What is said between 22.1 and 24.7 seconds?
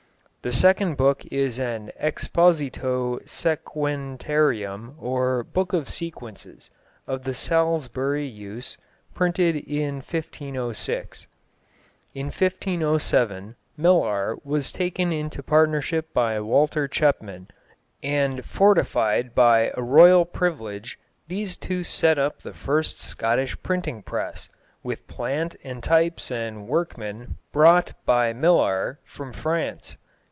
up the first Scottish printing press,